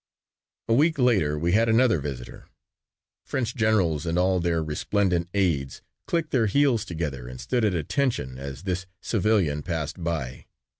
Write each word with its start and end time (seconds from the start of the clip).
A 0.67 0.73
week 0.73 0.97
later 0.97 1.37
we 1.37 1.51
had 1.51 1.69
another 1.69 1.99
visitor. 1.99 2.47
French 3.23 3.55
generals 3.55 4.07
and 4.07 4.17
all 4.17 4.39
their 4.39 4.63
resplendent 4.63 5.29
aides 5.35 5.83
clicked 6.07 6.31
their 6.31 6.47
heels 6.47 6.85
together 6.85 7.27
and 7.27 7.39
stood 7.39 7.63
at 7.63 7.75
attention 7.75 8.39
as 8.39 8.63
this 8.63 8.87
civilian 9.03 9.61
passed 9.61 10.03
by. 10.03 10.47